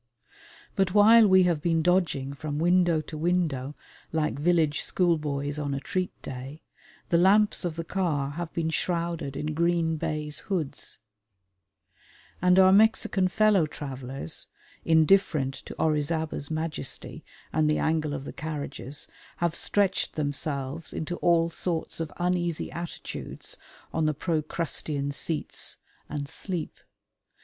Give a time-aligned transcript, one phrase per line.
[0.75, 3.75] But while we have been dodging from window to window
[4.11, 6.63] like village schoolboys on a treat day,
[7.09, 10.97] the lamps of the car have been shrouded in green baize hoods,
[12.41, 14.47] and our Mexican fellow travellers,
[14.83, 17.23] indifferent to Orizaba's majesty
[17.53, 19.07] and the angle of the carriages,
[19.37, 23.55] have stretched themselves into all sorts of uneasy attitudes
[23.93, 25.77] on the Procrustean seats,
[26.09, 26.79] and sleep.